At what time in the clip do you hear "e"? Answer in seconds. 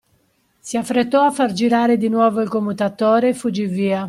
3.29-3.33